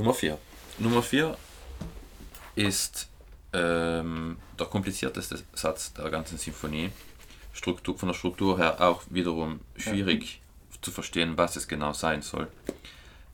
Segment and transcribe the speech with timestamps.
[0.00, 0.38] Nummer 4.
[0.78, 1.36] Nummer 4
[2.54, 3.10] ist
[3.52, 6.90] ähm, der komplizierteste Satz der ganzen Symphonie.
[7.52, 10.40] Struktur, von der Struktur her auch wiederum schwierig
[10.72, 10.80] ja.
[10.80, 12.48] zu verstehen, was es genau sein soll.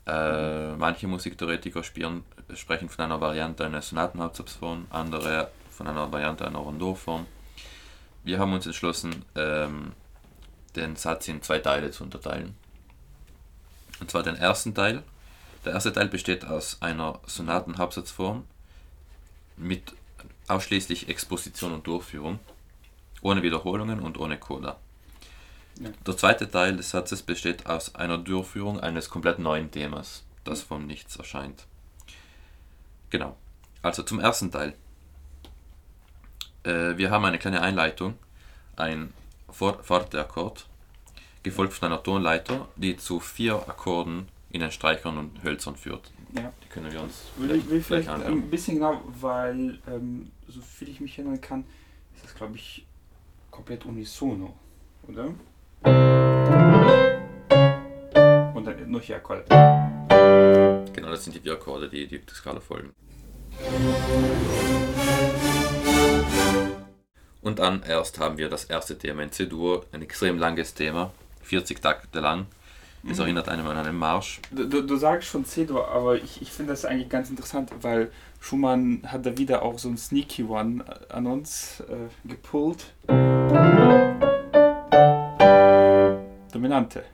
[0.08, 2.24] Äh, manche Musiktheoretiker spielen,
[2.54, 7.28] sprechen von einer Variante einer Sonatenhauptsatzform, andere von einer Variante einer Rondorform.
[8.24, 9.92] Wir haben uns entschlossen, ähm,
[10.74, 12.56] den Satz in zwei Teile zu unterteilen.
[14.01, 15.04] Und zwar den ersten Teil.
[15.67, 18.45] Der erste Teil besteht aus einer Sonatenhauptsatzform
[19.56, 19.95] mit
[20.46, 22.38] ausschließlich Exposition und Durchführung,
[23.20, 24.78] ohne Wiederholungen und ohne Coda.
[25.80, 25.91] Ja.
[26.06, 30.86] Der zweite Teil des Satzes besteht aus einer Durchführung eines komplett neuen Themas, das vom
[30.86, 31.66] Nichts erscheint.
[33.10, 33.36] Genau.
[33.83, 34.72] Also zum ersten Teil.
[36.62, 38.16] Äh, wir haben eine kleine Einleitung,
[38.77, 39.12] ein
[39.50, 40.69] Forte-Akkord,
[41.42, 46.10] gefolgt von einer Tonleiter, die zu vier Akkorden in den Streichern und Hölzern führt.
[46.34, 46.52] Ja.
[46.62, 50.89] Die können wir uns will, vielleicht, will vielleicht ein bisschen genau, weil ähm, so viel
[50.89, 51.64] ich mich erinnern kann,
[52.14, 52.86] ist das glaube ich
[53.50, 54.55] komplett unisono,
[55.08, 55.27] oder?
[58.55, 59.44] Und dann nur vier Akkorde.
[60.92, 62.92] Genau, das sind die vier Akkorde, die die Skala folgen.
[67.41, 71.80] Und dann erst haben wir das erste Thema in C-Dur, ein extrem langes Thema, 40
[71.80, 72.47] Takte lang.
[73.08, 73.22] Es mhm.
[73.22, 74.40] erinnert einem an einen Marsch.
[74.50, 79.02] Du, du, sagst schon C-Dur, aber ich, ich finde das eigentlich ganz interessant, weil Schumann
[79.06, 82.92] hat da wieder auch so ein Sneaky One an uns äh, gepullt.
[86.52, 87.04] Dominante.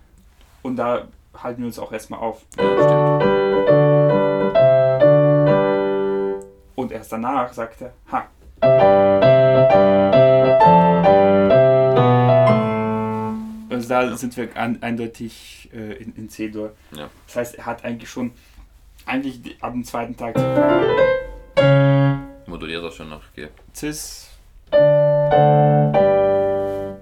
[0.62, 2.42] Und da halten wir uns auch erstmal auf.
[2.56, 3.18] Ja,
[6.74, 9.21] Und erst danach sagt er, ha.
[13.92, 16.74] Da sind wir an, eindeutig äh, in, in C-Dur.
[16.96, 17.10] Ja.
[17.26, 18.30] Das heißt, er hat eigentlich schon,
[19.04, 20.34] eigentlich ab dem zweiten Tag
[22.46, 23.48] moduliert er schon noch G.
[23.74, 24.30] Cis,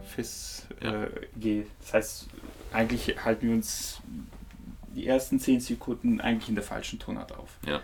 [0.02, 1.05] Fis, ja.
[1.05, 1.62] äh, G.
[1.80, 2.27] Das heißt,
[2.73, 4.00] eigentlich halten wir uns
[4.89, 7.50] die ersten 10 Sekunden eigentlich in der falschen Tonart auf.
[7.68, 7.80] Ja.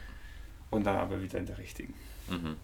[0.71, 1.95] Und dann aber wieder in der richtigen.
[2.29, 2.57] Mhm.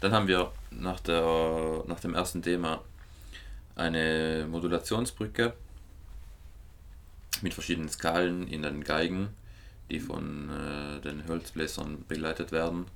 [0.00, 2.82] Dann haben wir nach, der, nach dem ersten Thema
[3.74, 5.54] eine Modulationsbrücke
[7.40, 9.30] mit verschiedenen Skalen in den Geigen,
[9.90, 12.86] die von äh, den Holzbläsern begleitet werden.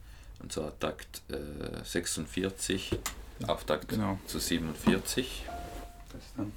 [0.41, 2.99] Und zwar Takt äh, 46
[3.47, 4.19] auf Takt genau.
[4.27, 5.45] zu 47.
[6.13, 6.53] Das dann.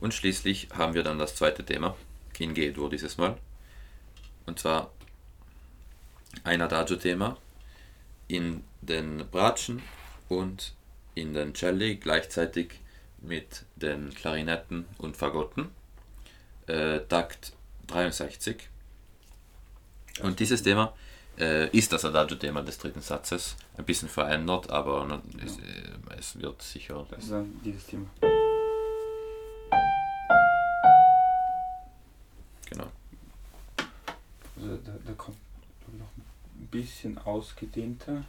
[0.00, 1.96] Und schließlich haben wir dann das zweite Thema,
[2.32, 3.36] King G-Dur dieses Mal.
[4.46, 4.90] Und zwar
[6.44, 7.36] ein Adagio-Thema
[8.28, 9.82] in den Bratschen
[10.28, 10.74] und
[11.14, 12.80] in den Celli gleichzeitig
[13.20, 15.70] mit den Klarinetten und Fagotten.
[16.66, 17.52] Äh, Takt
[17.88, 18.68] 63.
[20.22, 20.94] Und dieses Thema
[21.38, 23.56] äh, ist das Adagio-Thema des dritten Satzes.
[23.76, 27.06] Ein bisschen verändert, aber es, äh, es, wird sicher.
[27.10, 28.06] Das ist dann dieses Thema.
[36.88, 38.24] Bisschen ausgedehnter.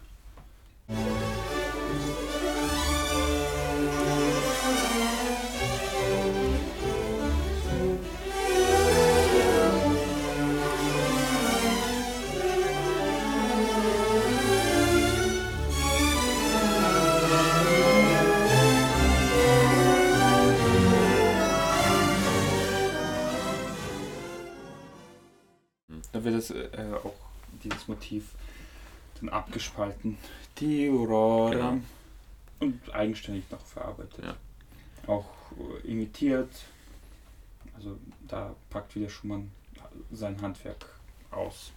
[39.00, 39.52] Wieder Schumann
[40.12, 40.86] sein Handwerk
[41.32, 41.72] aus.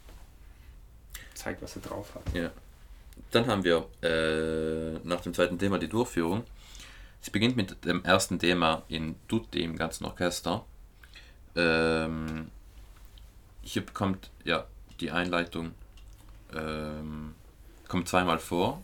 [1.34, 2.34] Zeigt, was er drauf hat.
[2.34, 2.50] Ja.
[3.30, 6.44] Dann haben wir äh, nach dem zweiten Thema die Durchführung.
[7.20, 10.64] Sie beginnt mit dem ersten Thema in Tutti im ganzen Orchester.
[11.54, 12.50] Ähm,
[13.62, 14.66] hier kommt ja
[15.00, 15.72] die Einleitung
[16.54, 17.34] ähm,
[17.88, 18.82] kommt zweimal vor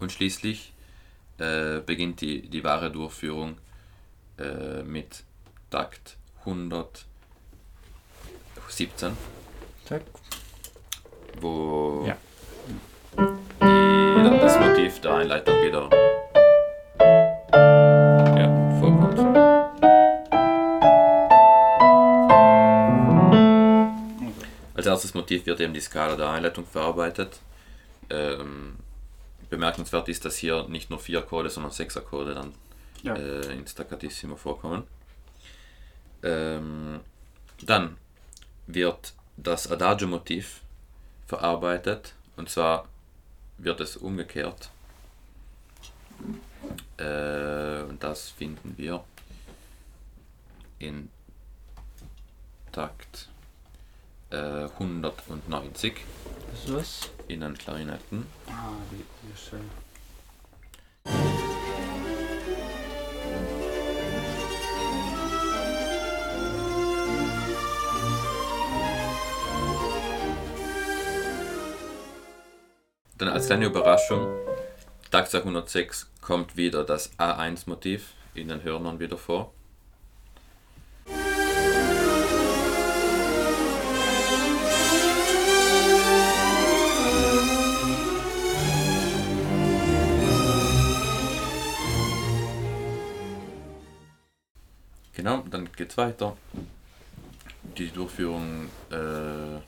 [0.00, 0.72] und schließlich
[1.38, 3.58] äh, beginnt die, die wahre Durchführung
[4.38, 5.24] äh, mit
[5.70, 9.16] Takt 117.
[9.86, 10.02] Check.
[11.40, 12.16] Wo ja.
[13.60, 15.88] die, das Motiv der Einleitung wieder
[24.86, 27.40] als erstes Motiv wird eben die Skala der Einleitung verarbeitet.
[28.08, 28.76] Ähm,
[29.50, 32.52] bemerkenswert ist, dass hier nicht nur vier Akkorde, sondern sechs Akkorde dann
[33.02, 33.16] ja.
[33.16, 34.84] äh, in Staccatissimo vorkommen.
[36.26, 37.00] Ähm,
[37.62, 37.96] dann
[38.66, 40.60] wird das Adagio-Motiv
[41.26, 42.88] verarbeitet und zwar
[43.58, 44.70] wird es umgekehrt.
[46.98, 49.04] Äh, und das finden wir
[50.78, 51.10] in
[52.72, 53.28] Takt
[54.30, 55.94] äh, 190.
[56.66, 57.10] Was?
[57.28, 58.26] In den Klarinetten.
[58.48, 59.70] Ah, wie, wie schön.
[73.36, 74.28] Als kleine Überraschung,
[75.10, 79.52] Taxa 106 kommt wieder das A1-Motiv in den Hörnern wieder vor.
[95.12, 96.38] Genau, dann geht es weiter.
[97.76, 99.58] Die Durchführung äh,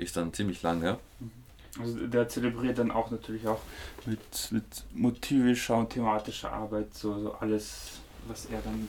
[0.00, 1.00] ist dann ziemlich lange.
[1.18, 1.37] Mhm.
[1.80, 3.60] Also der zelebriert dann auch natürlich auch
[4.06, 4.18] mit,
[4.50, 4.64] mit
[4.94, 8.88] motivischer und thematischer Arbeit so, so alles, was er dann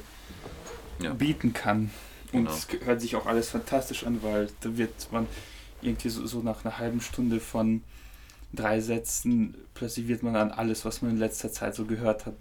[1.02, 1.14] ja.
[1.14, 1.92] bieten kann.
[2.32, 2.52] Und genau.
[2.52, 5.28] es hört sich auch alles fantastisch an, weil da wird man
[5.82, 7.82] irgendwie so, so nach einer halben Stunde von
[8.54, 12.36] drei Sätzen, plötzlich wird man an alles, was man in letzter Zeit so gehört hat,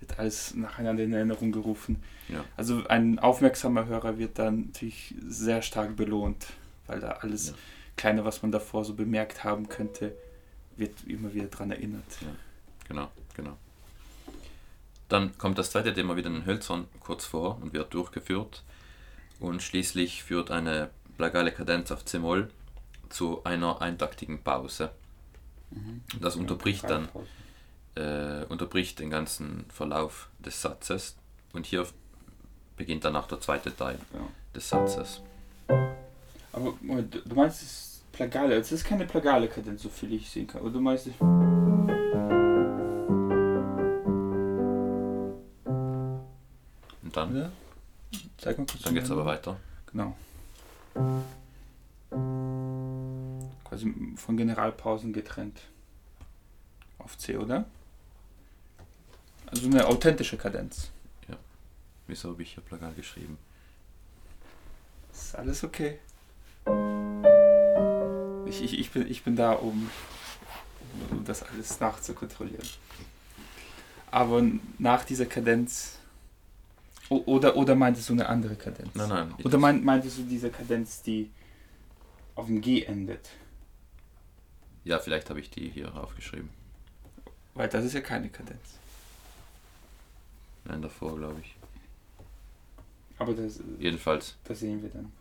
[0.00, 2.02] wird alles nacheinander in Erinnerung gerufen.
[2.28, 2.44] Ja.
[2.56, 6.46] Also ein aufmerksamer Hörer wird dann natürlich sehr stark belohnt,
[6.86, 7.54] weil da alles ja.
[8.00, 10.16] Kleine, was man davor so bemerkt haben könnte,
[10.74, 12.06] wird immer wieder daran erinnert.
[12.22, 12.28] Ja,
[12.88, 13.58] genau, genau.
[15.10, 18.62] Dann kommt das zweite Thema wieder in Hölzern kurz vor und wird durchgeführt.
[19.38, 20.88] Und schließlich führt eine
[21.18, 22.50] plagale Kadenz auf C-Moll
[23.10, 24.92] zu einer eintaktigen Pause.
[25.70, 26.00] Mhm.
[26.22, 27.10] Das unterbricht dann
[27.96, 31.16] äh, unterbricht den ganzen Verlauf des Satzes
[31.52, 31.86] und hier
[32.78, 34.26] beginnt dann auch der zweite Teil ja.
[34.54, 35.20] des Satzes.
[36.52, 37.89] Aber du meinst, es
[38.20, 38.56] Plagale.
[38.56, 40.60] Es ist keine plagale Kadenz, so viel ich sehen kann.
[40.60, 41.06] Oder du meinst.
[41.06, 41.18] Ich
[47.02, 47.34] Und dann?
[47.34, 47.50] Ja.
[48.36, 48.82] Zeig mal kurz.
[48.82, 49.58] Dann geht's aber weiter.
[49.86, 50.14] Genau.
[53.64, 55.62] Quasi von Generalpausen getrennt.
[56.98, 57.64] Auf C, oder?
[59.46, 60.90] Also eine authentische Kadenz.
[61.26, 61.36] Ja.
[62.06, 63.38] Wieso habe ich hier Plagal geschrieben?
[65.10, 66.00] Ist alles okay.
[68.50, 69.88] Ich, ich, ich, bin, ich bin da, um,
[71.10, 72.66] um das alles nachzukontrollieren.
[74.10, 74.42] Aber
[74.78, 75.98] nach dieser Kadenz.
[77.08, 78.94] Oder, oder meintest du eine andere Kadenz?
[78.94, 79.34] Nein, nein.
[79.44, 81.30] Oder mein, meintest du diese Kadenz, die
[82.34, 83.30] auf dem G endet?
[84.84, 86.50] Ja, vielleicht habe ich die hier aufgeschrieben.
[87.54, 88.78] Weil das ist ja keine Kadenz.
[90.64, 91.54] Nein, davor, glaube ich.
[93.18, 93.60] Aber das.
[93.78, 94.36] Jedenfalls.
[94.44, 95.12] Das sehen wir dann.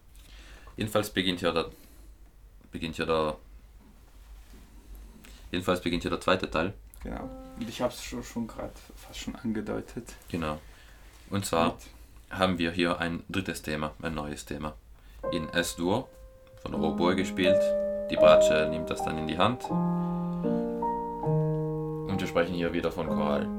[0.78, 1.70] Jedenfalls beginnt ja der
[2.72, 3.38] beginnt ja der.
[5.52, 6.74] Jedenfalls beginnt ja der zweite Teil.
[7.04, 7.30] Genau.
[7.60, 10.14] Und ich habe es schon, schon gerade fast schon angedeutet.
[10.30, 10.60] Genau.
[11.30, 11.76] Und zwar Mit.
[12.40, 14.76] haben wir hier ein drittes Thema, ein neues Thema.
[15.32, 16.08] In S-Dur,
[16.62, 17.62] von der Oboe gespielt.
[18.10, 19.66] Die Bratsche nimmt das dann in die Hand.
[22.10, 23.59] Und wir sprechen hier wieder von Choral.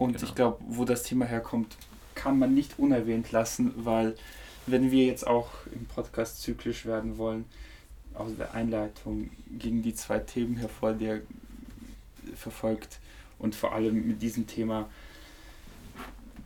[0.00, 0.24] Und genau.
[0.24, 1.76] ich glaube, wo das Thema herkommt,
[2.14, 4.16] kann man nicht unerwähnt lassen, weil
[4.66, 7.44] wenn wir jetzt auch im Podcast zyklisch werden wollen,
[8.14, 9.28] aus der Einleitung
[9.58, 11.20] gingen die zwei Themen hervor, die er
[12.34, 12.98] verfolgt.
[13.38, 14.88] Und vor allem mit diesem Thema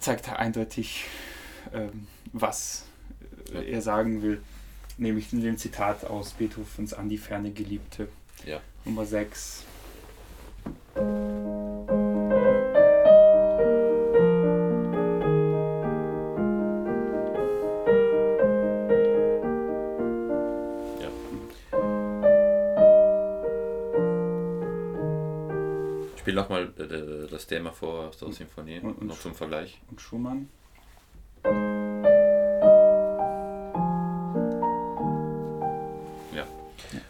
[0.01, 1.05] zeigt er eindeutig,
[1.73, 2.87] ähm, was
[3.53, 4.43] er sagen will.
[4.99, 8.09] Nämlich in dem Zitat aus Beethovens An die ferne Geliebte.
[8.45, 8.61] Ja.
[8.85, 9.63] Nummer 6.
[27.45, 29.79] das Thema vor der Symphonie, und, und noch zum Vergleich.
[29.91, 30.49] Und Schumann.
[36.35, 36.47] Ja.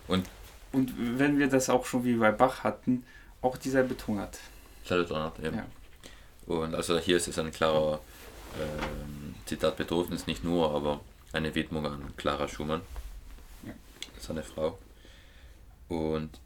[0.08, 0.28] Und,
[0.72, 3.04] und wenn wir das auch schon wie bei Bach hatten,
[3.42, 4.40] auch dieser betont.
[4.84, 5.52] Selber betont, ja.
[5.52, 5.66] ja.
[6.46, 8.00] Und also hier ist es ein klarer
[8.60, 11.00] ähm, Zitat Beethoven ist nicht nur, aber
[11.32, 12.80] eine Widmung an Clara Schumann,
[13.64, 13.72] ja.
[14.18, 14.78] seine Frau.
[15.88, 16.40] Und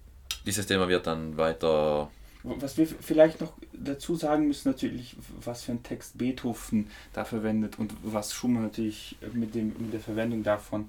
[0.44, 2.10] dieses Thema wird dann weiter.
[2.56, 7.78] Was wir vielleicht noch dazu sagen müssen, natürlich, was für ein Text Beethoven da verwendet
[7.78, 10.88] und was Schumann natürlich mit, dem, mit der Verwendung davon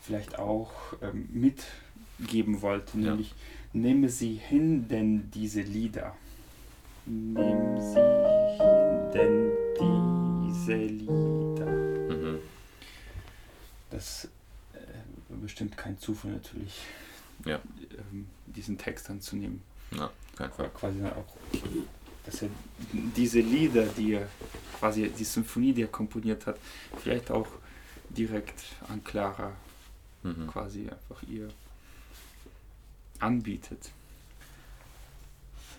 [0.00, 0.70] vielleicht auch
[1.02, 3.10] ähm, mitgeben wollte, ja.
[3.10, 3.34] nämlich
[3.72, 6.14] nehme sie hin, denn diese Lieder.
[7.06, 11.66] Nehmen sie hin, denn diese Lieder.
[11.66, 12.38] Mhm.
[13.90, 14.28] Das
[14.74, 14.78] äh,
[15.40, 16.80] bestimmt kein Zufall natürlich,
[17.44, 17.60] ja.
[18.12, 19.62] ähm, diesen Text anzunehmen.
[19.96, 20.70] Ja, kein Fall.
[20.70, 21.36] Quasi auch,
[22.26, 22.48] dass er
[22.92, 24.28] diese Lieder, die er
[24.78, 26.58] quasi die Symphonie, die er komponiert hat,
[26.98, 27.48] vielleicht auch
[28.08, 29.52] direkt an Clara
[30.22, 30.46] mhm.
[30.48, 31.48] quasi einfach ihr
[33.20, 33.90] anbietet.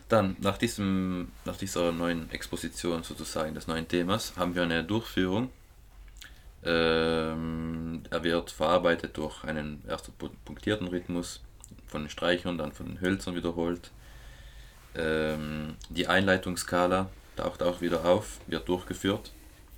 [0.08, 5.50] Dann, nach, diesem, nach dieser neuen Exposition sozusagen des neuen Themas, haben wir eine Durchführung.
[6.64, 10.14] Ähm, er wird verarbeitet durch einen ersten
[10.46, 11.42] punktierten Rhythmus
[11.88, 13.92] von den Streichern, dann von den Hölzern wiederholt.
[14.98, 19.32] Ähm, die Einleitungsskala taucht auch wieder auf, wird durchgeführt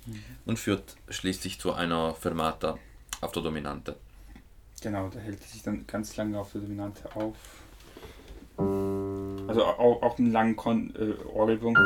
[0.06, 0.22] mhm.
[0.46, 2.78] und führt schließlich zu einer Fermata
[3.20, 3.96] auf der Dominante.
[4.80, 7.36] Genau, da hält sich dann ganz lange auf der Dominante auf.
[8.58, 11.76] Also auch, auch einen langen Kon äh, Ohrübung.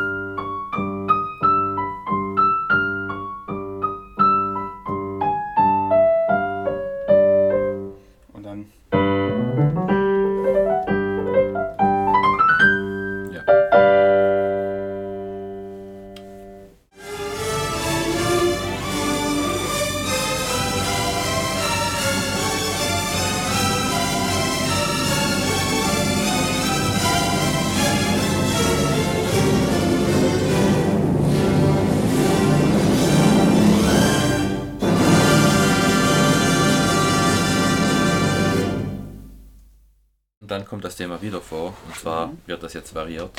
[41.32, 41.72] Wieder vor.
[41.86, 42.38] Und zwar mhm.
[42.44, 43.30] wird das jetzt variiert.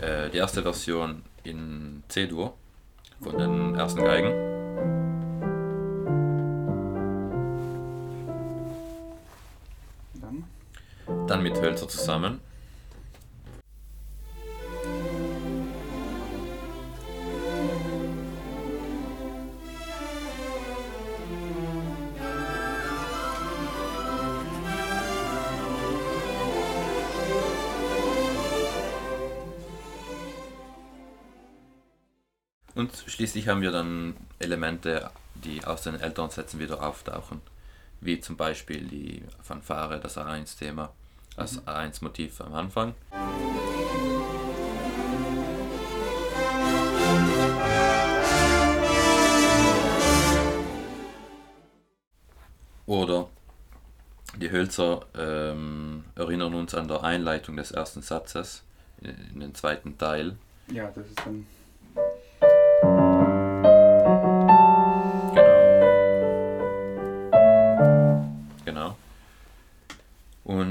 [0.00, 2.54] Äh, die erste Version in C-Dur
[3.20, 4.30] von den ersten Geigen.
[10.14, 12.38] Dann, Dann mit Hölzer zusammen.
[33.22, 37.40] Schließlich haben wir dann Elemente, die aus den älteren Sätzen wieder auftauchen,
[38.00, 40.92] wie zum Beispiel die Fanfare, das A1-Thema,
[41.36, 41.68] das mhm.
[41.68, 42.94] A1-Motiv am Anfang.
[52.86, 53.28] Oder
[54.36, 58.64] die Hölzer ähm, erinnern uns an der Einleitung des ersten Satzes
[59.00, 60.36] in, in den zweiten Teil.
[60.66, 61.46] Ja, das ist dann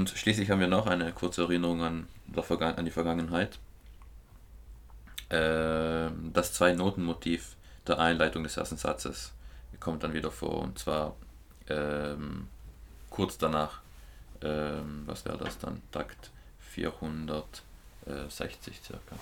[0.02, 3.60] Und schließlich haben wir noch eine kurze Erinnerung an, an die Vergangenheit.
[5.28, 7.54] Äh, das Zwei-Noten-Motiv
[7.86, 9.32] der Einleitung des ersten Satzes
[9.78, 11.14] kommt dann wieder vor und zwar
[11.68, 12.48] ähm,
[13.10, 13.80] kurz danach,
[14.42, 16.32] ähm, was wäre das dann, Takt
[16.70, 19.14] 460 circa.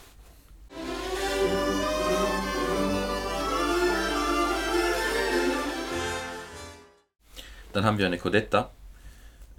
[7.75, 8.71] Dann haben wir eine Codetta,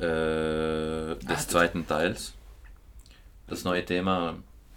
[0.02, 0.81] äh,
[1.24, 2.34] des ah, zweiten Teils.
[3.48, 4.36] Das neue Thema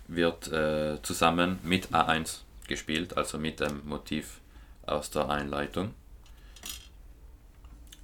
[0.09, 4.41] wird äh, zusammen mit A1 gespielt, also mit dem Motiv
[4.87, 5.95] aus der Einleitung.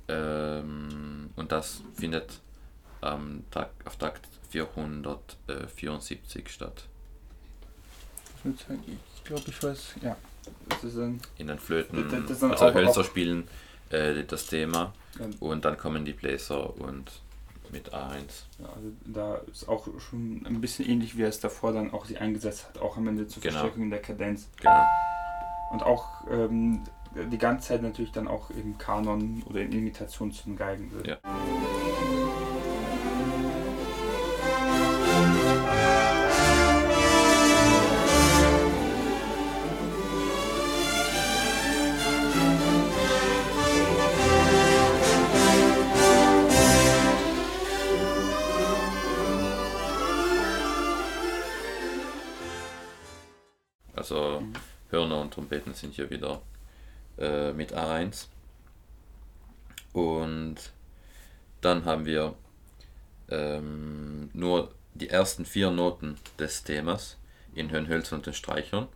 [0.09, 2.41] Ähm, und das findet
[3.01, 6.85] am Tag, auf Takt 474 statt.
[8.45, 10.17] Ich glaube, ich weiß, ja.
[10.69, 13.47] Das ist ein In den Flöten, das, das also Hölzer spielen
[13.91, 14.95] äh, das Thema
[15.39, 17.11] und dann kommen die Bläser und
[17.73, 18.45] mit A1.
[18.59, 22.05] Ja, also da ist auch schon ein bisschen ähnlich, wie er es davor dann auch
[22.05, 23.53] sie eingesetzt hat, auch am Ende zur genau.
[23.53, 24.49] Verstärkung in der Kadenz.
[24.61, 24.85] Genau.
[25.73, 26.83] Und auch ähm,
[27.15, 30.91] die ganze Zeit natürlich dann auch im Kanon oder in Imitation zum Geigen.
[31.05, 31.19] Ja.
[55.71, 56.43] Trompeten sind hier wieder
[57.19, 58.27] äh, mit A1.
[59.93, 60.57] Und
[61.61, 62.35] dann haben wir
[63.29, 67.17] ähm, nur die ersten vier Noten des Themas
[67.55, 68.89] in Höhenhölzern und den Streichern.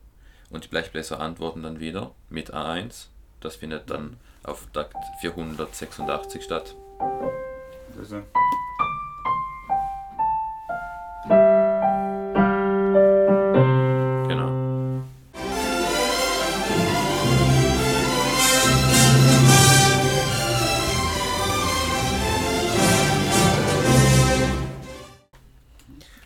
[0.50, 3.06] Und die Blechbläser antworten dann wieder mit A1.
[3.40, 6.74] Das findet dann auf Takt 486 statt.
[7.98, 8.22] Also.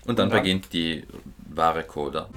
[0.08, 1.04] Und dann beginnt die
[1.50, 2.30] wahre Coda.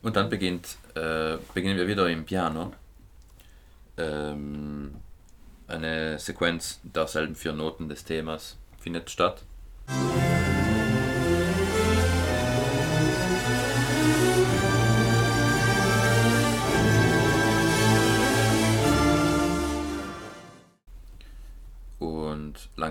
[0.00, 2.72] Und dann beginnt, äh, beginnen wir wieder im Piano.
[3.96, 4.94] Ähm,
[5.66, 9.42] eine Sequenz derselben vier Noten des Themas findet statt.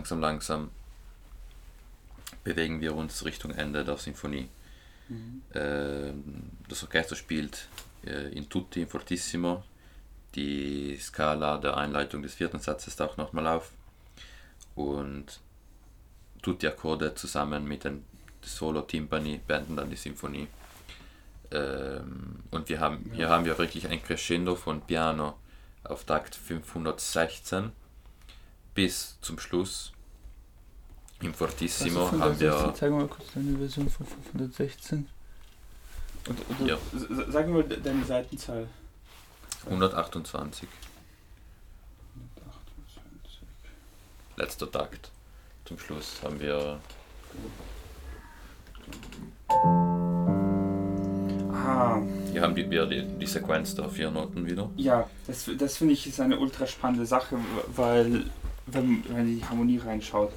[0.10, 0.70] Langsam, langsam
[2.44, 4.48] bewegen wir uns Richtung Ende der Sinfonie.
[5.10, 5.42] Mhm.
[5.54, 6.14] Äh,
[6.70, 7.68] das Orchester spielt
[8.06, 9.64] äh, in Tutti, in Fortissimo.
[10.36, 13.72] Die Skala der Einleitung des vierten Satzes taucht nochmal auf.
[14.76, 15.40] Und
[16.42, 18.04] Tutti-Akkorde zusammen mit den
[18.42, 20.48] Solo-Timpani beenden dann die Sinfonie.
[21.52, 25.38] Ähm, und wir haben, hier haben wir wirklich ein Crescendo von Piano
[25.84, 27.72] auf Takt 516
[28.74, 29.92] bis zum Schluss.
[31.22, 32.74] Im Fortissimo also haben wir.
[32.76, 35.08] Zeig mal kurz deine Version von 516.
[36.28, 36.78] Und, und ja.
[37.30, 38.68] Sag mal deine Seitenzahl.
[39.66, 40.70] 128.
[42.16, 43.48] 128.
[44.36, 45.12] Letzter Takt.
[45.66, 46.80] Zum Schluss haben wir.
[51.52, 52.00] Ah.
[52.32, 54.70] Hier haben wir die, die Sequenz der vier Noten wieder.
[54.78, 57.38] Ja, das, das finde ich ist eine ultra spannende Sache,
[57.76, 58.26] weil
[58.68, 60.32] wenn man in die Harmonie reinschaut.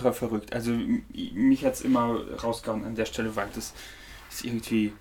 [0.00, 0.52] Ultra verrückt.
[0.52, 0.72] Also
[1.34, 3.74] mich hat es immer rausgehauen an der Stelle, weil das
[4.30, 4.92] ist irgendwie.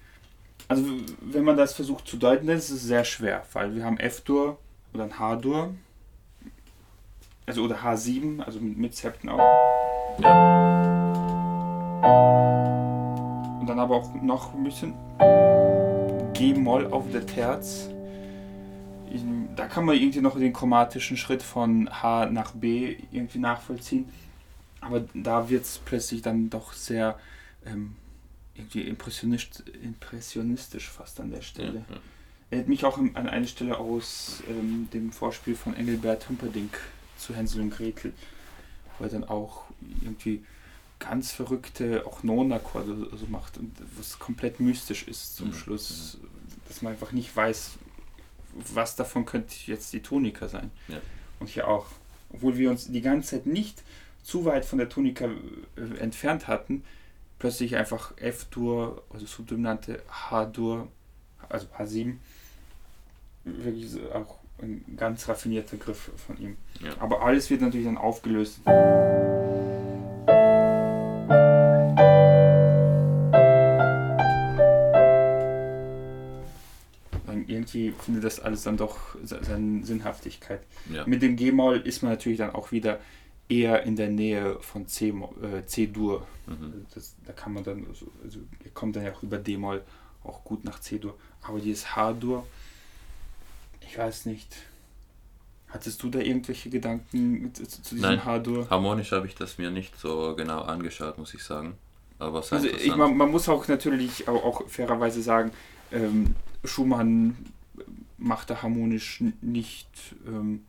[0.67, 0.85] Also
[1.21, 4.59] wenn man das versucht zu deuten, dann ist es sehr schwer, weil wir haben F-Dur,
[4.93, 5.73] oder ein H-Dur.
[7.45, 9.39] Also oder H7, also mit, Septen auch.
[10.19, 10.79] Ja.
[13.59, 14.93] Und dann aber auch noch ein bisschen
[16.33, 17.89] G-Moll auf der Terz.
[19.55, 24.07] Da kann man irgendwie noch den chromatischen Schritt von H nach B irgendwie nachvollziehen.
[24.81, 27.19] Aber da wird es plötzlich dann doch sehr
[27.65, 27.95] ähm,
[28.55, 31.85] irgendwie impressionistisch fast an der Stelle.
[31.89, 32.01] Ja, ja
[32.49, 36.79] erinnert mich auch an eine Stelle aus ähm, dem Vorspiel von Engelbert Humperdinck
[37.17, 38.13] zu Hänsel und Gretel,
[38.97, 39.65] wo er dann auch
[40.01, 40.43] irgendwie
[40.97, 45.53] ganz verrückte, auch Non-Akkorde so macht und was komplett mystisch ist zum mhm.
[45.53, 46.17] Schluss,
[46.67, 47.71] dass man einfach nicht weiß,
[48.73, 50.71] was davon könnte jetzt die Tonika sein.
[50.87, 50.97] Ja.
[51.39, 51.85] Und hier auch,
[52.33, 53.83] obwohl wir uns die ganze Zeit nicht
[54.23, 56.83] zu weit von der Tonika äh, entfernt hatten,
[57.39, 60.87] plötzlich einfach F-Dur, also subdominante H-Dur,
[61.47, 62.15] also H7
[63.45, 66.57] wirklich auch ein ganz raffinierter Griff von ihm.
[66.81, 66.91] Ja.
[66.99, 68.59] Aber alles wird natürlich dann aufgelöst.
[77.49, 80.61] irgendwie findet das alles dann doch seine Sinnhaftigkeit.
[80.91, 81.05] Ja.
[81.05, 82.99] Mit dem G-Moll ist man natürlich dann auch wieder
[83.49, 85.33] eher in der Nähe von C-Dur.
[85.43, 86.21] Äh, C -Dur.
[86.47, 86.85] Mhm.
[87.25, 88.39] da kann man dann, also, also
[88.73, 89.83] kommt dann ja auch über D-Moll
[90.23, 91.15] auch gut nach C-Dur.
[91.41, 92.45] Aber dieses H-Dur,
[93.81, 94.55] ich weiß nicht.
[95.67, 98.67] Hattest du da irgendwelche Gedanken zu, zu diesem H-Dur?
[98.69, 101.77] Harmonisch habe ich das mir nicht so genau angeschaut, muss ich sagen.
[102.17, 105.51] Aber also ich, man, man, muss auch natürlich auch, auch fairerweise sagen,
[105.91, 106.35] ähm,
[106.65, 107.35] Schumann
[108.17, 109.87] macht da harmonisch nicht
[110.27, 110.65] ähm,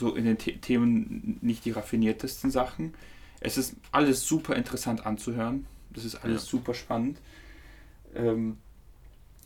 [0.00, 2.94] so in den The Themen nicht die raffiniertesten Sachen.
[3.38, 5.66] Es ist alles super interessant anzuhören.
[5.90, 6.50] Das ist alles ja.
[6.50, 7.18] super spannend.
[8.14, 8.58] Ähm,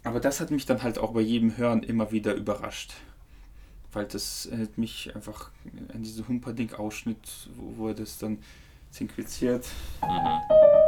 [0.03, 2.95] aber das hat mich dann halt auch bei jedem Hören immer wieder überrascht
[3.95, 5.51] weil das erinnert mich einfach
[5.93, 8.39] an diese Humperdinck-Ausschnitt, wo, wo, er das dann
[8.91, 9.67] synchronisiert.
[10.03, 10.84] Mhm.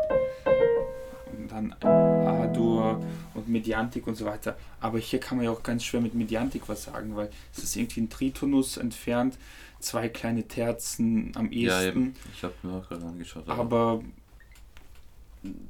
[1.48, 3.02] Dann A-Dur
[3.34, 4.56] und Mediantik und so weiter.
[4.80, 7.76] Aber hier kann man ja auch ganz schwer mit Mediantik was sagen, weil es ist
[7.76, 9.38] irgendwie ein Tritonus entfernt,
[9.80, 12.14] zwei kleine Terzen am ehesten.
[12.14, 13.48] Ja, ich habe mir auch gerade angeschaut.
[13.48, 14.02] Aber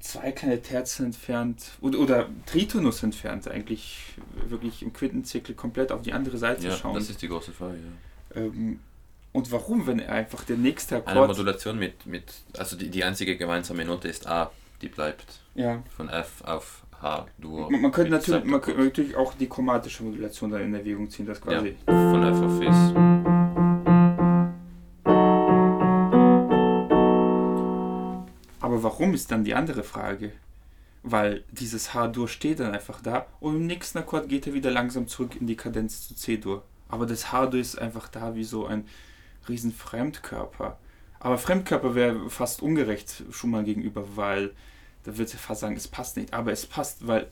[0.00, 4.14] zwei kleine Terzen entfernt oder, oder Tritonus entfernt eigentlich
[4.48, 6.94] wirklich im Quintenzirkel komplett auf die andere Seite ja, schauen.
[6.94, 8.40] Das ist die große Frage, ja.
[8.40, 8.80] Ähm,
[9.32, 11.14] und warum, wenn er einfach der nächste Akkord...
[11.14, 14.50] Eine Modulation mit, mit also die, die einzige gemeinsame Note ist A,
[14.80, 15.40] die bleibt.
[15.56, 15.82] Ja.
[15.96, 17.70] Von F auf H, Dur.
[17.70, 21.24] Man, man könnte natürlich, man könnte natürlich auch die chromatische Modulation da in Erwägung ziehen,
[21.24, 21.76] das quasi...
[21.86, 22.92] Ja, von F auf S.
[28.60, 30.32] Aber warum ist dann die andere Frage?
[31.02, 35.08] Weil dieses H-Dur steht dann einfach da und im nächsten Akkord geht er wieder langsam
[35.08, 36.64] zurück in die Kadenz zu C-Dur.
[36.90, 38.84] Aber das H-Dur ist einfach da wie so ein
[39.48, 40.78] riesen Fremdkörper.
[41.18, 44.50] Aber Fremdkörper wäre fast ungerecht schon mal gegenüber, weil
[45.06, 46.34] da würde er fast sagen, es passt nicht.
[46.34, 47.28] Aber es passt, weil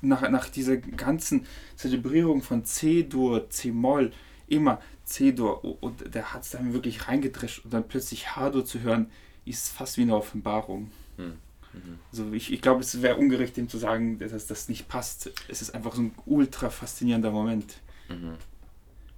[0.00, 1.46] nach, nach dieser ganzen
[1.76, 4.12] Zelebrierung von C-Dur, C-Moll,
[4.48, 9.10] immer C-Dur und der hat es dann wirklich reingedrescht und dann plötzlich H-Dur zu hören,
[9.44, 10.90] ist fast wie eine Offenbarung.
[11.16, 11.36] Hm.
[11.74, 11.98] Mhm.
[12.10, 15.30] Also ich, ich glaube, es wäre ungerecht, dem zu sagen, dass das nicht passt.
[15.48, 17.74] Es ist einfach so ein ultra faszinierender Moment.
[18.08, 18.36] Mhm.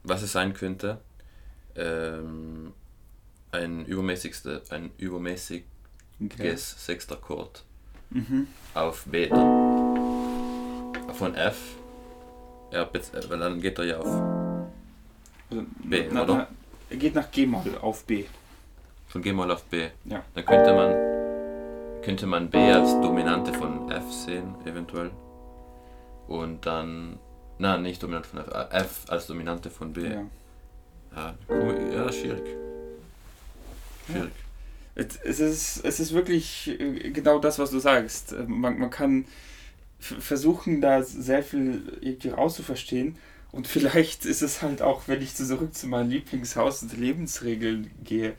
[0.02, 1.00] Was es sein könnte,
[1.76, 2.72] ähm,
[3.52, 5.64] ein übermäßigste, ein übermäßiges
[6.20, 6.56] okay.
[6.56, 7.64] sechster Chord
[8.14, 8.48] mhm.
[8.72, 9.74] auf B dann.
[11.12, 11.76] Von F,
[12.72, 12.88] ja,
[13.28, 16.48] weil dann geht er ja auf also, B, na, oder?
[16.90, 18.24] Er geht nach G-Moll auf B.
[19.06, 19.88] Von G-Moll auf B.
[20.06, 20.24] Ja.
[20.34, 25.10] Dann könnte man, könnte man B als Dominante von F sehen, eventuell.
[26.26, 27.18] Und dann,
[27.58, 30.08] nein, nicht Dominante von F, F als Dominante von B.
[30.08, 30.24] Ja.
[31.14, 31.34] Ja,
[31.92, 32.48] ja schwierig.
[34.06, 34.32] Schwierig.
[34.34, 34.43] Ja.
[34.94, 38.32] Es, ist, es ist wirklich äh, genau das, was du sagst.
[38.32, 39.24] Äh, man, man kann
[39.98, 43.16] versuchen, da sehr viel irgendwie rauszuverstehen.
[43.50, 48.34] Und vielleicht ist es halt auch, wenn ich zurück zu meinem Lieblingshaus und Lebensregeln gehe,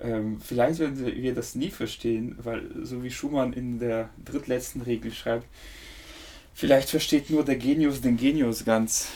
[0.00, 5.12] ähm, vielleicht werden wir das nie verstehen, weil so wie Schumann in der drittletzten Regel
[5.12, 5.46] schreibt,
[6.54, 9.08] vielleicht versteht nur der Genius den Genius ganz.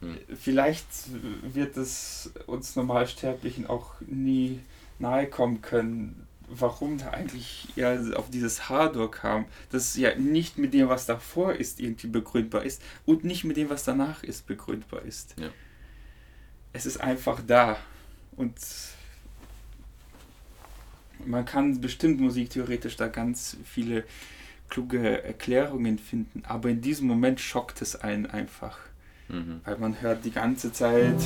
[0.00, 0.18] Hm.
[0.40, 0.86] Vielleicht
[1.42, 4.58] wird es uns Normalsterblichen auch nie
[4.98, 10.74] nahe kommen können, warum da eigentlich ja auf dieses H-Dur kam, das ja nicht mit
[10.74, 15.02] dem, was davor ist, irgendwie begründbar ist und nicht mit dem, was danach ist, begründbar
[15.02, 15.34] ist.
[15.38, 15.48] Ja.
[16.72, 17.78] Es ist einfach da
[18.36, 18.54] und
[21.26, 24.04] man kann bestimmt musiktheoretisch da ganz viele
[24.68, 28.78] kluge Erklärungen finden, aber in diesem Moment schockt es einen einfach.
[29.28, 29.60] Mhm.
[29.64, 31.20] Weil man hört die ganze Zeit.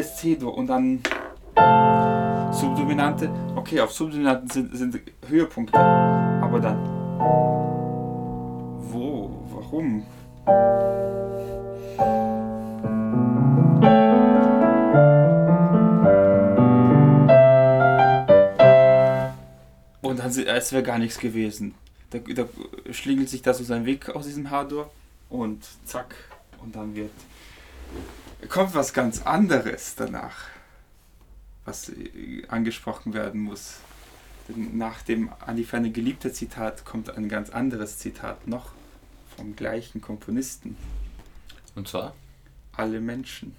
[0.00, 1.02] Alles C-Dur und dann
[2.52, 3.30] Subdominante.
[3.54, 5.78] Okay, auf Subdominanten sind, sind Höhepunkte.
[5.78, 6.78] Aber dann.
[8.90, 9.30] Wo?
[9.52, 10.06] Warum?
[20.00, 21.74] Und dann, als wäre gar nichts gewesen.
[22.08, 22.46] Da, da
[22.90, 24.88] schlingelt sich da so sein Weg aus diesem Hardware
[25.28, 26.14] und zack,
[26.62, 27.10] und dann wird
[28.48, 30.46] kommt was ganz anderes danach,
[31.64, 33.76] was äh, angesprochen werden muss.
[34.48, 38.72] Denn nach dem An die Ferne geliebte Zitat kommt ein ganz anderes Zitat noch
[39.36, 40.76] vom gleichen Komponisten.
[41.74, 42.14] Und zwar?
[42.72, 43.54] Alle Menschen.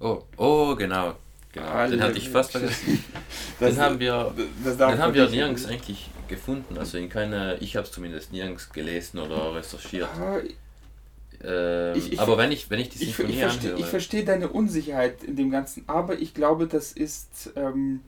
[0.00, 1.16] Oh, oh, genau.
[1.52, 1.88] genau.
[1.88, 3.02] Den hatte ich fast vergessen.
[3.60, 6.76] den haben wir, den haben wir nirgends eigentlich gefunden.
[6.78, 10.08] Also in keiner, ich habe es zumindest nirgends gelesen oder recherchiert.
[11.46, 13.80] Ähm, ich, ich, aber wenn ich, wenn ich die Sinfonie ich, ich verstehe, anhöre...
[13.80, 18.00] Ich verstehe deine Unsicherheit in dem Ganzen, aber ich glaube, das ist, ähm,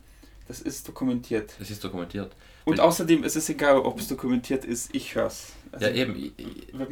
[0.49, 1.53] das ist dokumentiert.
[1.59, 2.33] Das ist dokumentiert.
[2.65, 5.53] Und wenn außerdem ist es egal, ob es dokumentiert ist, ich höre es.
[5.77, 6.33] Also, ja, eben, ich,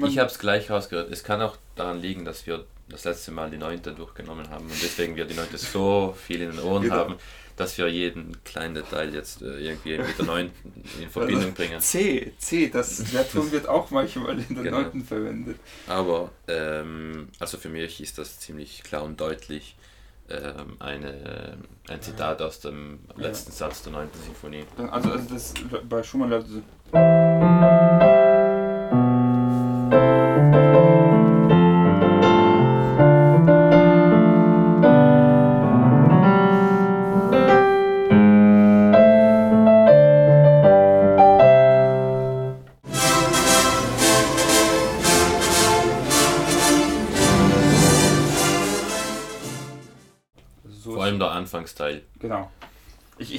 [0.06, 1.10] ich habe es gleich rausgehört.
[1.10, 4.82] Es kann auch daran liegen, dass wir das letzte Mal die neunte durchgenommen haben und
[4.82, 6.96] deswegen wir die neunte so viel in den Ohren genau.
[6.96, 7.16] haben
[7.56, 10.50] dass wir jeden kleinen Detail jetzt äh, irgendwie mit der 9.
[11.00, 11.80] in Verbindung also bringen.
[11.80, 14.80] C, C, das, der Ton wird auch manchmal in der genau.
[14.82, 15.04] 9.
[15.04, 15.58] verwendet.
[15.86, 19.76] Aber, ähm, also für mich ist das ziemlich klar und deutlich
[20.30, 23.56] ähm, eine, ein Zitat aus dem letzten ja.
[23.56, 24.08] Satz der 9.
[24.24, 24.64] Sinfonie.
[24.90, 25.54] Also, also das
[25.88, 26.62] bei Schumann läuft so.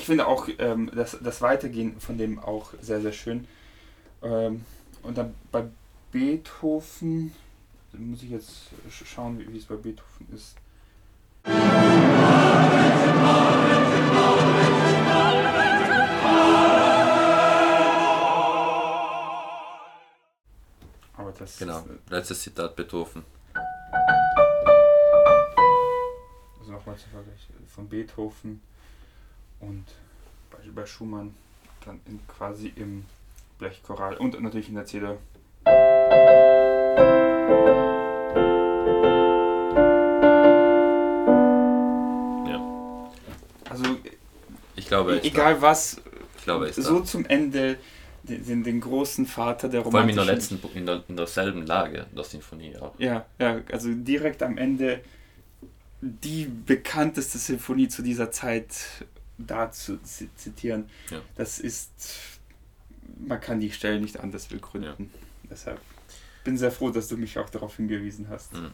[0.06, 3.48] Ich, finde auch ähm, das, das Weitergehen von dem auch sehr, sehr schön.
[4.22, 4.64] Ähm,
[5.02, 5.64] und dann bei
[6.12, 7.34] Beethoven,
[7.94, 10.58] muss ich jetzt schauen, wie, wie es bei Beethoven ist.
[21.18, 23.26] Aber das Genau, letztes Zitat Beethoven.
[26.60, 28.62] also nochmal zum Vergleich von Beethoven
[29.60, 29.86] und
[30.52, 31.34] bei, bei Schumann
[31.86, 33.06] dann in, quasi im
[33.60, 35.18] Blechchoral und natürlich in der Zeder.
[42.48, 43.10] Ja.
[43.70, 43.84] Also
[44.76, 46.02] Ich glaube, ist egal was, da.
[46.38, 47.06] Ich glaube, ist so da.
[47.06, 47.78] zum Ende
[48.24, 51.66] den, den, großen Vater der Vor allem in der romantischen- letzten, in, der, in derselben
[51.66, 52.94] Lage, der Sinfonie auch.
[52.98, 55.02] Ja, ja, also direkt am Ende
[56.02, 58.76] die bekannteste Sinfonie zu dieser Zeit
[59.38, 60.90] da zu zi- zitieren.
[61.10, 61.20] Ja.
[61.36, 61.92] Das ist,
[63.28, 65.12] man kann die Stelle nicht anders begründen.
[65.50, 65.80] Deshalb
[66.44, 68.54] bin sehr froh, dass du mich auch darauf hingewiesen hast.
[68.54, 68.72] Mhm.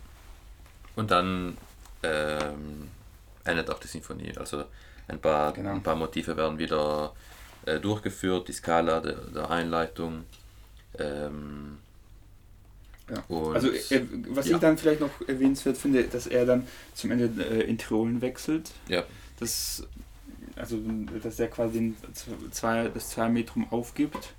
[0.95, 1.57] Und dann
[2.03, 2.89] ähm,
[3.43, 4.33] endet auch die Sinfonie.
[4.37, 4.65] Also
[5.07, 5.71] ein paar, Genau.
[5.71, 7.13] ein paar Motive werden wieder
[7.65, 10.25] äh, durchgeführt, die Skala der, der Einleitung.
[10.99, 11.77] Ähm,
[13.09, 13.23] Ja.
[13.53, 14.55] Also äh, was ja.
[14.55, 18.71] ich dann vielleicht noch erwähnenswert finde, dass er dann zum Ende äh, in Triolen wechselt.
[18.87, 19.03] ja,
[19.39, 19.85] Das,
[20.61, 20.77] also
[21.21, 21.95] dass er quasi den
[22.51, 24.33] zwei, das Zwei-Metrum aufgibt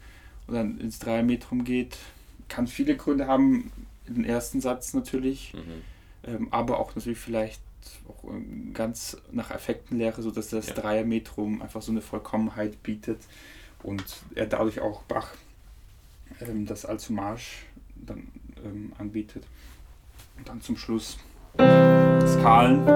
[0.46, 1.98] und dann ins Drei-Metrum geht,
[2.48, 3.70] kann viele Gründe haben.
[4.08, 7.60] Den ersten Satz natürlich, mhm, ähm, aber auch natürlich vielleicht
[8.08, 10.74] auch ähm, ganz nach Effektenlehre, sodass das Ja.
[10.74, 13.20] Dreier-Metrum einfach so eine Vollkommenheit bietet
[13.82, 14.04] und
[14.34, 15.34] er dadurch auch Bach
[16.40, 18.28] ähm, das als Hommage dann
[18.64, 19.44] ähm, anbietet.
[20.38, 21.18] Und dann zum Schluss
[22.26, 22.86] Skalen.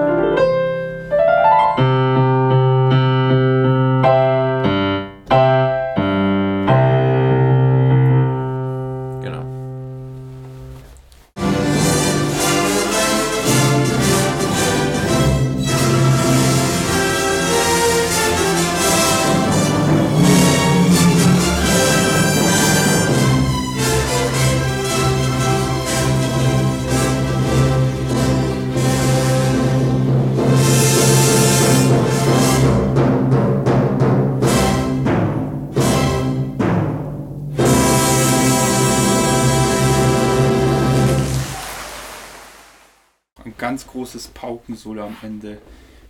[44.47, 45.57] Großes Paukensolo am Ende.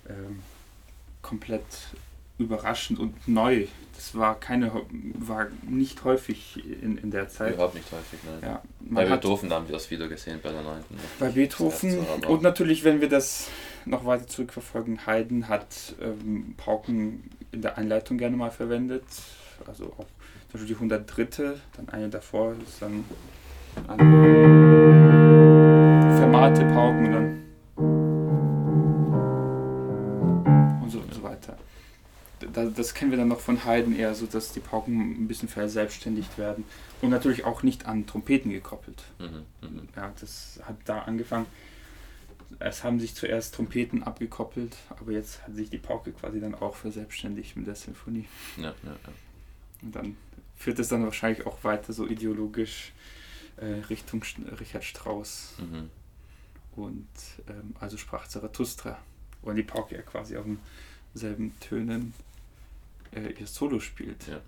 [0.09, 0.39] Ähm,
[1.21, 1.63] komplett
[2.37, 3.65] überraschend und neu.
[3.95, 4.71] Das war keine
[5.17, 7.55] war nicht häufig in, in der Zeit.
[7.55, 8.39] Überhaupt nicht häufig, nein.
[8.43, 10.83] Ja, Bei hat Beethoven haben wir es wieder gesehen, bei der 9.
[11.19, 13.47] bei Beethoven Das aber- und natürlich, wenn wir das
[13.85, 19.03] noch weiter zurückverfolgen, Haydn hat ähm, Pauken in der Einleitung gerne mal verwendet.
[19.65, 20.05] Also auch
[20.51, 21.55] zum Beispiel die 103.
[21.75, 23.03] Dann eine davor ist dann
[23.87, 24.77] eine
[26.17, 27.43] vermahlte Pauken und dann
[32.65, 36.37] das kennen wir dann noch von Haydn eher so, dass die Pauken ein bisschen verselbstständigt
[36.37, 36.63] werden
[37.01, 39.03] und natürlich auch nicht an Trompeten gekoppelt.
[39.19, 39.89] Mhm, mhm.
[39.95, 41.45] Ja, das hat da angefangen.
[42.59, 46.75] Es haben sich zuerst Trompeten abgekoppelt, aber jetzt hat sich die Pauke quasi dann auch
[46.75, 48.25] verselbstständigt mit der Sinfonie.
[48.55, 49.13] Ja, ja, ja.
[49.81, 50.17] Und dann
[50.55, 52.93] führt es dann wahrscheinlich auch weiter so ideologisch
[53.57, 55.53] äh, Richtung Sch- Richard Strauss.
[55.59, 55.89] Mhm.
[56.75, 57.07] Und
[57.49, 58.97] ähm, also sprach Zarathustra.
[59.41, 60.45] Und die Pauke ja quasi auf
[61.13, 62.13] denselben Tönen
[63.25, 64.27] äh, ihr Solo spielt.
[64.27, 64.41] Ja.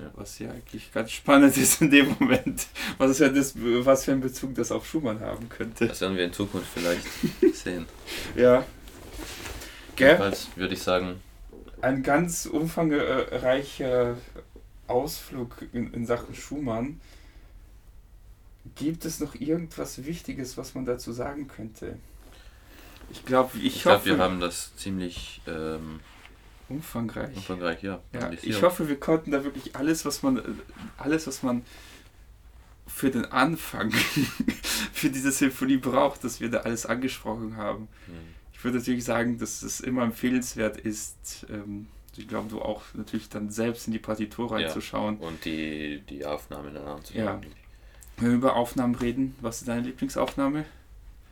[0.00, 0.10] Ja.
[0.14, 2.66] Was ja eigentlich ganz spannend ist in dem Moment.
[2.96, 5.88] Was, ist ja das, was für einen Bezug das auf Schumann haben könnte.
[5.88, 7.06] Das werden wir in Zukunft vielleicht
[7.54, 7.86] sehen.
[8.34, 8.64] Ja.
[9.96, 10.08] Gell?
[10.08, 11.20] Jedenfalls würde ich sagen,
[11.82, 14.16] Ein ganz umfangreicher
[14.86, 17.00] Ausflug in, in Sachen Schumann.
[18.76, 21.98] Gibt es noch irgendwas Wichtiges, was man dazu sagen könnte?
[23.10, 26.00] Ich glaube, ich, ich hoffe, wir haben das ziemlich ähm,
[26.70, 27.36] umfangreich.
[27.36, 30.40] umfangreich ja, Ja, ich hoffe, wir konnten da wirklich alles, was man,
[30.96, 31.62] alles, was man
[32.86, 33.90] für den Anfang,
[34.92, 37.88] für diese Symphonie braucht, dass wir da alles angesprochen haben.
[38.06, 38.34] Mhm.
[38.52, 43.28] Ich würde natürlich sagen, dass es immer empfehlenswert ist, ähm, ich glaube, du auch natürlich
[43.28, 44.66] dann selbst in die Partitur Ja.
[44.66, 45.16] reinzuschauen.
[45.18, 47.24] Und die, die Aufnahmen dann anzuschauen.
[47.24, 47.40] Ja.
[48.18, 50.66] Wenn wir über Aufnahmen reden, was ist deine Lieblingsaufnahme?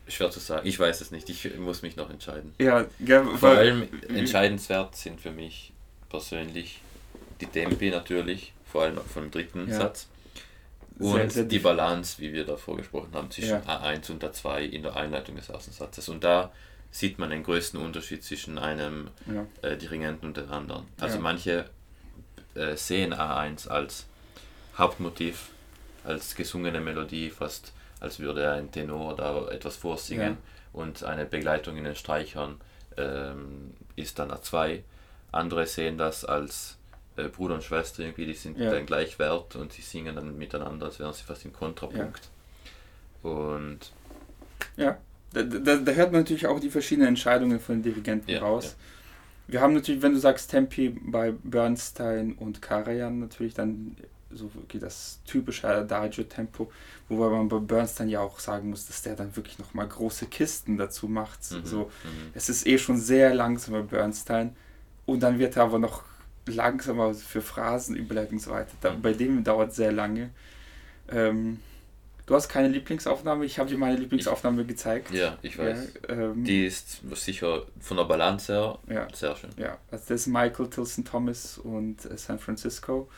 [0.09, 0.67] Schwer zu sagen.
[0.67, 1.29] Ich weiß es nicht.
[1.29, 2.53] Ich muss mich noch entscheiden.
[2.59, 5.71] Ja, ja Vor allem entscheidenswert sind für mich
[6.09, 6.81] persönlich
[7.41, 9.75] die Tempi natürlich, vor allem vom dritten Ja.
[9.77, 10.07] Satz.
[10.97, 13.61] Sehr, Und sehr die dif- Balance, wie wir davor gesprochen haben, zwischen Ja.
[13.65, 16.09] A1 und A2 in der Einleitung des ersten Satzes.
[16.09, 16.51] Und da
[16.91, 19.45] sieht man den größten Unterschied zwischen einem Ja.
[19.61, 20.85] äh, Dirigenten und den anderen.
[20.99, 21.69] Also manche
[22.55, 24.07] äh, sehen A1 als
[24.77, 25.49] Hauptmotiv,
[26.03, 30.37] als gesungene Melodie, fast als würde ein Tenor da etwas vorsingen
[30.73, 32.57] und eine Begleitung in den Streichern
[32.97, 34.81] ähm, ist dann A2.
[35.31, 36.77] Andere sehen das als
[37.17, 38.71] äh, Bruder und Schwester irgendwie, die sind Ja.
[38.71, 42.29] dann gleich wert und sie singen dann miteinander, als wären sie fast im Kontrapunkt.
[43.21, 43.91] Und
[44.77, 44.97] Ja,
[45.33, 48.75] da, da, da hört man natürlich auch die verschiedenen Entscheidungen von den Dirigenten Ja, raus.
[49.47, 53.95] Wir haben natürlich, wenn du sagst Tempi bei Bernstein und Karajan, natürlich dann
[54.31, 56.71] so geht das typische Adagio-Tempo,
[57.07, 60.77] wobei man bei Bernstein ja auch sagen muss, dass der dann wirklich nochmal große Kisten
[60.77, 61.39] dazu macht.
[61.51, 62.31] mhm, So, mhm.
[62.33, 64.55] es ist eh schon sehr langsam bei Bernstein
[65.05, 66.03] und dann wird er aber noch
[66.45, 68.71] langsamer für Phrasen überlegt und so weiter.
[68.81, 70.29] Da, bei dem dauert sehr lange.
[71.11, 71.59] Ähm,
[72.25, 75.11] du hast keine Lieblingsaufnahme, ich habe dir meine Lieblingsaufnahme gezeigt.
[75.11, 75.93] ja, ich weiß.
[76.07, 79.49] Ja, ähm, Die ist sicher von der Balance her ja, sehr schön.
[79.57, 83.09] ja, also das ist Michael Tilson Thomas und äh, San Francisco.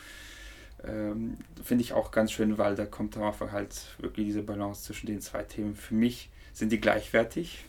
[0.86, 4.82] Ähm, Finde ich auch ganz schön, weil da kommt am Anfang halt wirklich diese Balance
[4.84, 5.76] zwischen den zwei Themen.
[5.76, 7.64] Für mich sind die gleichwertig.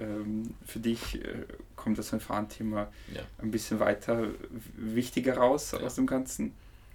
[0.00, 1.44] Ähm, für dich äh,
[1.76, 3.22] kommt das Fanfaren-Thema Ja.
[3.42, 4.28] ein bisschen weiter
[4.76, 5.80] wichtiger raus Ja.
[5.80, 6.52] aus dem Ganzen.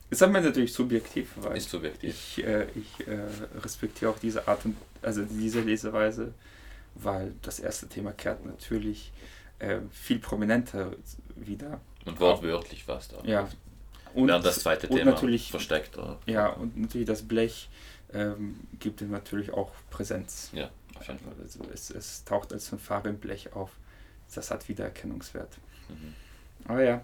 [0.10, 2.10] Ist aber natürlich subjektiv, weil Ist subjektiv.
[2.38, 3.20] ich, äh, ich äh,
[3.62, 6.34] respektiere auch diese Art und also diese Leseweise,
[6.96, 9.12] weil das erste Thema kehrt natürlich
[9.60, 10.92] äh, viel prominenter
[11.36, 11.82] wieder.
[12.06, 13.24] Und wortwörtlich was da.
[13.24, 13.50] Ja.
[14.14, 15.98] Und, Während das zweite und Thema natürlich, versteckt.
[15.98, 16.20] Oder?
[16.26, 17.70] ja, und natürlich das Blech
[18.14, 20.50] ähm, gibt ihm natürlich auch Präsenz.
[20.54, 21.34] Ja, auf jeden Fall.
[21.42, 23.72] Also es, es taucht als Fanfare im Blech auf.
[24.34, 25.58] Das hat Wiedererkennungswert.
[25.90, 26.14] Mhm.
[26.68, 27.02] Aber ja,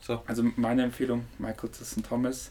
[0.00, 0.22] So.
[0.26, 2.50] also meine Empfehlung, Michael Tilson Thomas.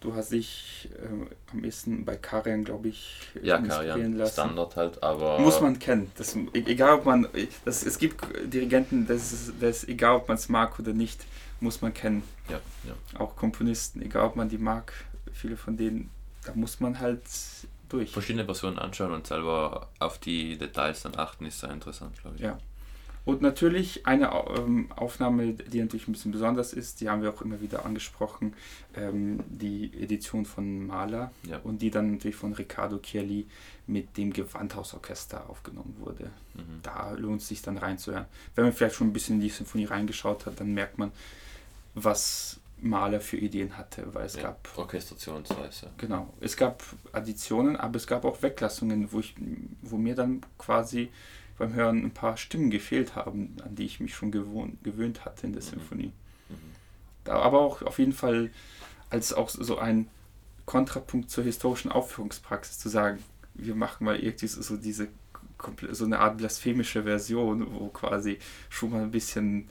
[0.00, 4.32] Du hast dich äh, am ehesten bei Karian, glaube ich, Ja, inspirieren lassen.
[4.32, 5.38] Standard halt, aber.
[5.38, 6.10] Muss man kennen.
[6.16, 7.28] Das, egal ob man,
[7.64, 8.20] das, es gibt
[8.52, 11.24] Dirigenten, das ist, das ist egal ob man es mag oder nicht,
[11.62, 12.22] muss man kennen.
[12.48, 13.18] Ja, ja.
[13.20, 14.92] Auch Komponisten, egal ob man die mag,
[15.32, 16.10] viele von denen,
[16.44, 17.22] da muss man halt
[17.88, 18.10] durch.
[18.12, 22.42] Verschiedene Versionen anschauen und selber auf die Details dann achten, ist sehr interessant, glaube ich.
[22.42, 22.58] Ja.
[23.24, 27.40] Und natürlich eine ähm, Aufnahme, die natürlich ein bisschen besonders ist, die haben wir auch
[27.40, 28.54] immer wieder angesprochen,
[28.96, 31.58] ähm, die Edition von Mahler Ja.
[31.58, 33.46] und die dann natürlich von Riccardo Chielli
[33.86, 36.30] mit dem Gewandhausorchester aufgenommen wurde.
[36.54, 36.80] Mhm.
[36.82, 38.26] Da lohnt es sich dann reinzuhören.
[38.56, 41.12] Wenn man vielleicht schon ein bisschen in die Symphonie reingeschaut hat, dann merkt man,
[41.94, 44.42] was Mahler für Ideen hatte, weil es ja.
[44.42, 45.90] gab Orchestrationsweise.
[45.98, 46.32] Genau.
[46.40, 49.34] Es gab Additionen, aber es gab auch Weglassungen, wo ich,
[49.82, 51.10] wo mir dann quasi
[51.58, 55.46] beim Hören ein paar Stimmen gefehlt haben, an die ich mich schon gewohnt, gewöhnt hatte
[55.46, 55.68] in der Mhm.
[55.68, 56.12] Symphonie.
[56.48, 56.54] Mhm.
[57.24, 58.50] Da, aber auch auf jeden Fall
[59.10, 60.08] als auch so ein
[60.66, 63.22] Kontrapunkt zur historischen Aufführungspraxis zu sagen,
[63.54, 65.08] wir machen mal irgendwie so diese
[65.92, 68.38] so eine Art blasphemische Version, wo quasi
[68.70, 69.68] schon mal ein bisschen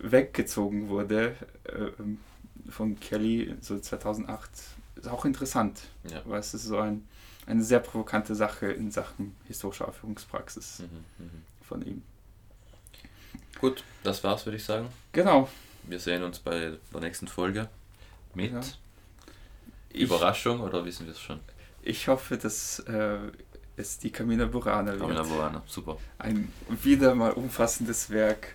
[0.00, 1.36] weggezogen wurde
[1.68, 2.20] ähm,
[2.68, 4.50] von Kelly so 2008
[4.96, 5.80] ist auch interessant,
[6.10, 6.22] Ja.
[6.24, 7.06] weil es ist so ein,
[7.46, 11.24] eine sehr provokante Sache in Sachen historischer Aufführungspraxis Mhm.
[11.24, 11.42] Mhm.
[11.62, 12.02] von ihm.
[13.60, 14.88] Gut, das war's, würde ich sagen.
[15.12, 15.48] Genau.
[15.84, 17.68] Wir sehen uns bei der nächsten Folge
[18.34, 18.60] mit Ja.
[19.90, 21.40] Ich, Überraschung oder wissen wir es schon?
[21.82, 23.18] ich hoffe, dass äh,
[23.76, 25.00] es die Camina Burana wird.
[25.00, 25.96] Camilla Borana, super.
[26.18, 28.54] Ein wieder mal umfassendes Werk,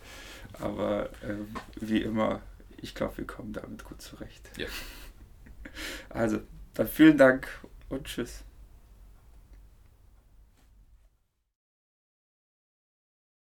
[0.60, 2.42] aber ähm, wie immer,
[2.78, 4.50] ich glaube, wir kommen damit gut zurecht.
[4.58, 4.68] Ja.
[6.10, 6.40] Also,
[6.76, 7.48] dann vielen Dank
[7.90, 8.44] und tschüss.